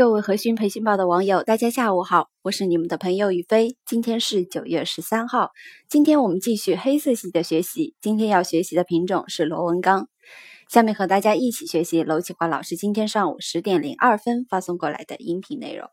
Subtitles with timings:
[0.00, 3.76] 各位核心培训报的网友，大家下午好，我是你们的朋友宇飞。
[3.84, 5.50] 今天是九月十三号，
[5.90, 7.94] 今天我们继续黑色系的学习。
[8.00, 10.08] 今天要学习的品种是螺纹钢。
[10.70, 15.90] 下面和大家一起学习娄启华老师今天上午十点零二分发送过来的音频内容。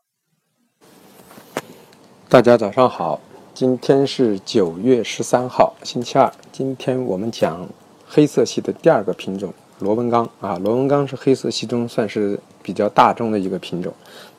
[2.30, 3.20] 大家早上好，
[3.52, 6.32] 今天是九月十三号，星期二。
[6.50, 7.68] 今天我们讲
[8.06, 9.52] 黑色系的第二个品种。
[9.80, 13.90] 螺纹钢啊，螺纹钢是黑色系中算是比较大众的一个品种，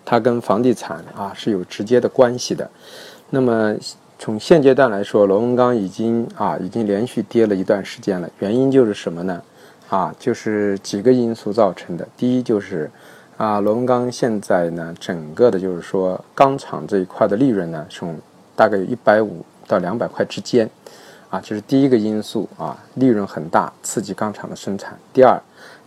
[0.05, 2.69] 它跟房地产啊是有直接的关系的。
[3.31, 3.75] 那么
[4.19, 8.29] 从现阶段来说，螺纹钢已经啊已经连续跌了一段时间了。
[8.37, 9.41] 原因就是什么呢？
[9.89, 12.07] 啊，就是几个因素造成的。
[12.15, 12.87] 第一就是
[13.35, 18.15] 啊，螺纹钢现在呢，整个的就是说钢厂这一块的利润呢，从
[18.55, 20.69] 大概有一百五到两百块之间。
[21.31, 24.97] 啊，这是第一个因素啊，利润很大，刺激钢厂的生产。
[25.13, 25.39] 第二，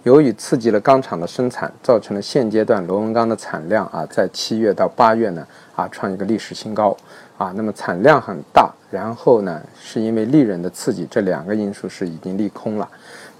[0.05, 6.97] 由于刺激了钢厂的生产，造成了现阶段螺纹钢的产量啊，在七月到八月呢啊创一个历史新高
[7.39, 7.53] 啊。
[7.55, 12.89] 那么产量很大，然后呢，是因为利润的刺激，这两个因素是已经利空了。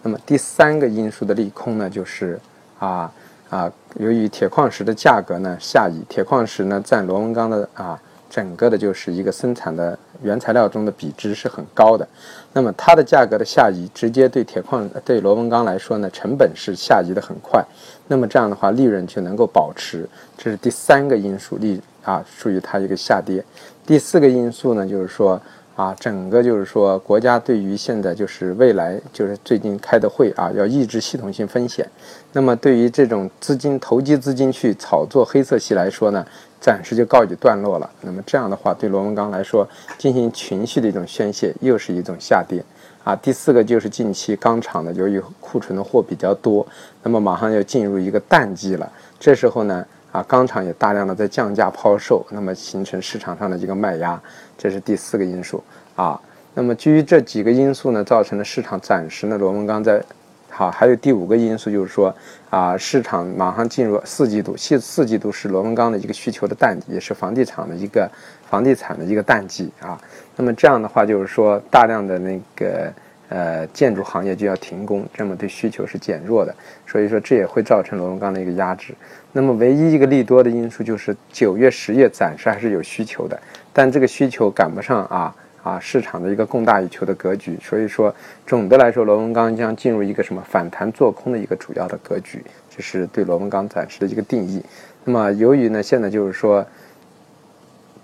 [0.03, 2.39] 那么第三个因素的利空呢，就是
[2.79, 3.13] 啊
[3.51, 8.01] 啊，由于铁矿石的价格呢下移，铁矿石呢占螺纹钢的啊。
[8.31, 12.07] 整个的就是一个生产的原材料中的比值是很高的，
[12.53, 17.65] 那么它的价格的下移，直接对铁矿对螺纹钢来说呢，成本是下移的很快，
[18.09, 23.45] 那么这样的话利润就能够保持，这是第三个因素利啊，属于它一个下跌。
[23.85, 25.41] 第四个因素呢，就是说。
[25.83, 31.85] 啊，整个就是说，国家对于现在就是未来就是最近开的会啊，要抑制系统性风险。
[32.33, 36.25] 那么对于这种资金投机资金去炒作黑色系来说呢，
[36.61, 37.91] 暂时就告一段落了。
[38.03, 42.65] 那么这样的话，对螺纹钢来说进行情绪的一种宣泄，又是一种下跌。
[43.03, 46.65] 啊，第四个就是近期钢厂呢，由于库存的货比较多，
[47.03, 48.89] 那么马上要进入一个淡季了。
[49.19, 49.85] 这时候呢。
[50.13, 54.21] 啊，钢厂也大量的在降价抛售，那么形成市场上的一个卖压，
[54.59, 55.65] 这是第四个因素
[55.97, 56.21] 啊。
[56.55, 60.05] 那么基于这几个因素呢，造成了市场暂时呢螺纹钢在
[60.51, 62.15] 好，还有第五个因素就是说
[62.51, 68.07] 啊，市场马上进入四季度，四四季度是螺纹钢的一个需求的淡季，也是房地产的一个
[68.51, 69.99] 房地产的一个淡季啊。
[70.37, 72.93] 那么这样的话就是说，大量的那个。
[73.35, 76.55] 呃，建筑行业就要停工，这么对需求是减弱的，
[76.87, 78.93] 所以说这也会造成螺纹钢的一个压制。
[79.33, 83.41] 那么唯一一个利多的因素就是九月、十月暂时还是有需求的，
[83.73, 87.59] 但这个需求赶不上啊啊市场的一个供大于求的格局。
[87.63, 88.15] 所以说
[88.47, 94.63] 总的来说，螺纹钢将进入一个什么反弹做空的一个主要的格局，这是对螺纹钢暂时的一个定义。
[95.05, 96.63] 那么由于呢现在就是说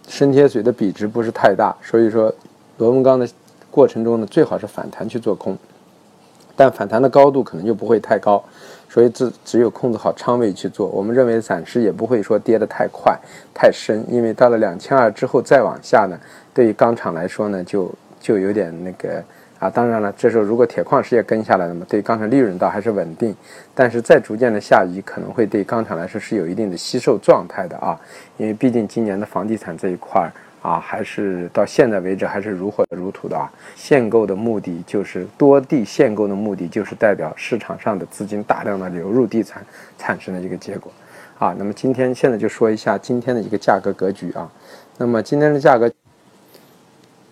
[0.09, 2.34] 深铁水的比值不是太大，所以说
[2.78, 3.28] 螺纹钢的。
[3.71, 5.56] 过程中呢，最好是反弹去做空，
[6.56, 8.43] 但反弹的高度可能就不会太高，
[8.89, 10.89] 所以只只有控制好仓位去做。
[10.89, 13.17] 我们认为暂时也不会说跌得太快、
[13.55, 16.19] 太深，因为到了两千二之后再往下呢，
[16.53, 19.23] 对于钢厂来说呢，就就有点那个
[19.59, 19.71] 啊。
[19.71, 23.37] 当然了，这时候如果铁矿石也跟下来了嘛，对钢厂利润倒还是稳定，
[23.75, 28.01] 但是再逐渐的下移，可能会对钢厂来说是有一定的吸售状态的啊，
[28.39, 30.33] 因为毕竟今年的房地产这一块儿。
[30.61, 33.49] 啊，还是到现在为止还是如火如荼的啊！
[33.77, 39.65] 限购的目的就是多地限购的目的就是代表市场上的资金大量的流入地产
[39.97, 40.91] 产生的一个结果
[41.39, 41.55] 啊。
[41.57, 44.51] 那么今天现在就说一下今天的一个价格格局啊。
[44.99, 45.89] 那么今天的价格，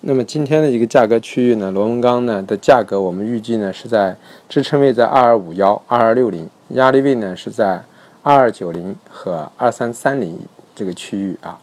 [0.02, 4.16] 那么今天的一个价格区域呢，螺纹钢呢的价格我们预计呢是在
[4.48, 7.82] 支撑位在二二五幺、二二六零，压力位呢是在
[8.22, 10.38] 二二九零和二三三零
[10.76, 11.58] 这个区域啊。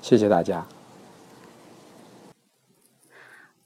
[0.00, 0.64] 谢谢大家。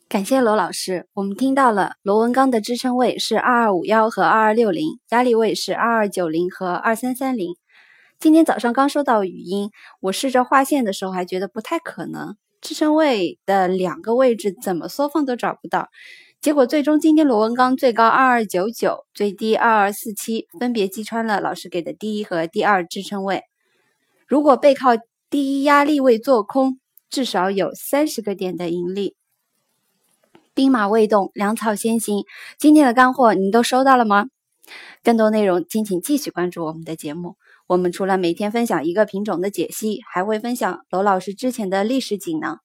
[0.08, 7.54] 感谢罗老师，我们听到了螺纹钢的支撑位是二二五幺和二二六零，压力位是二二九零和二三三零。
[8.18, 9.68] 今天早上刚收到语音，
[10.00, 15.90] 我试着画线的时候还觉得不太可能，支撑位的两个位置怎么缩放都找不到。
[16.40, 23.42] 结果最终今天螺纹钢最高二二九九，最低二二四七，分别击穿了老师给的第一和第二支撑位。
[24.26, 24.92] 如果背靠
[25.28, 26.80] 第一压力位做空，
[27.10, 29.17] 至少有三十个点的盈利。
[30.58, 32.24] 兵马未动，粮草先行。
[32.58, 34.26] 今天的干货您都收到了吗？
[35.04, 37.36] 更多内容，敬请继续关注我们的节目。
[37.68, 42.58] 我们除了每天分享一个品种的解析，还会分享罗老师之前的历史锦囊。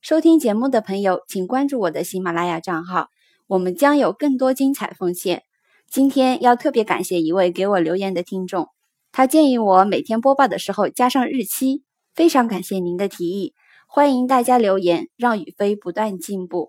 [0.00, 3.08] 收听节目的朋友，请关注我的喜马拉雅账号，
[3.48, 5.42] 我们将有更多精彩奉献。
[5.90, 8.68] 今天要特别感谢一位给我留言的听众，
[9.10, 11.82] 他建议我每天播报的时候加上日期，
[12.14, 13.54] 非常感谢您的提议。
[13.88, 16.68] 欢迎大家留言，让宇飞不断进步。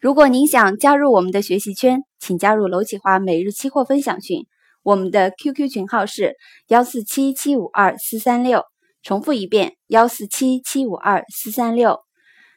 [0.00, 4.46] 如果您想加入我们的学习圈，请加入娄启华每日期货分享群。
[4.84, 6.36] 我们的 QQ 群号是
[6.68, 8.62] 幺四七七五二四三六，
[9.02, 11.98] 重复一遍幺四七七五二四三六。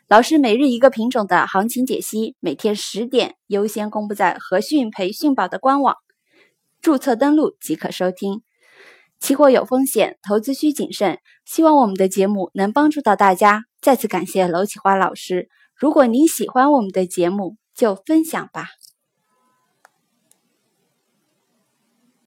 [0.08, 5.96] 老师每日一个品种的行情解析，每天十点优先公布在和讯培训宝的官网，
[6.80, 8.44] 注册登录即可收听。
[9.20, 11.18] 期货有风险，投资需谨慎。
[11.44, 13.64] 希望我们的节目能帮助到大家。
[13.82, 15.50] 再次感谢娄启华老师。
[15.82, 18.68] 如果您喜欢我们的节目，就分享吧。